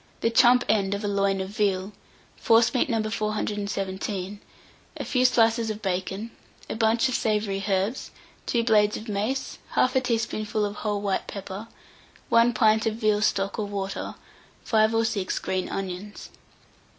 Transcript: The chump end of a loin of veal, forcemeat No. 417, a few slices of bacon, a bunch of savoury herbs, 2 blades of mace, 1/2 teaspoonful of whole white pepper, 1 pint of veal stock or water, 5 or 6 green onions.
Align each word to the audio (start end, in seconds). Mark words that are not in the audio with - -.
The 0.21 0.31
chump 0.31 0.65
end 0.67 0.95
of 0.95 1.03
a 1.03 1.07
loin 1.07 1.39
of 1.41 1.49
veal, 1.49 1.91
forcemeat 2.35 2.89
No. 2.89 3.07
417, 3.07 4.41
a 4.97 5.05
few 5.05 5.23
slices 5.25 5.69
of 5.69 5.83
bacon, 5.83 6.31
a 6.67 6.73
bunch 6.75 7.07
of 7.07 7.13
savoury 7.13 7.63
herbs, 7.69 8.09
2 8.47 8.63
blades 8.63 8.97
of 8.97 9.07
mace, 9.07 9.59
1/2 9.75 10.01
teaspoonful 10.03 10.65
of 10.65 10.77
whole 10.77 11.01
white 11.01 11.27
pepper, 11.27 11.67
1 12.29 12.51
pint 12.53 12.87
of 12.87 12.95
veal 12.95 13.21
stock 13.21 13.59
or 13.59 13.65
water, 13.67 14.15
5 14.63 14.95
or 14.95 15.05
6 15.05 15.37
green 15.37 15.69
onions. 15.69 16.31